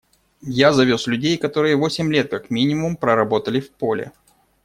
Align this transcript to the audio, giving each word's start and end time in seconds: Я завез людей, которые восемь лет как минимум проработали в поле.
Я 0.57 0.73
завез 0.73 1.05
людей, 1.05 1.37
которые 1.37 1.75
восемь 1.75 2.11
лет 2.11 2.31
как 2.31 2.49
минимум 2.49 2.95
проработали 2.95 3.59
в 3.59 3.69
поле. 3.69 4.11